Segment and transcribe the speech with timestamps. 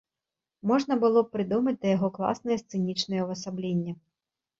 [0.69, 3.93] Можна было б прыдумаць да яго класнае сцэнічнае ўвасабленне.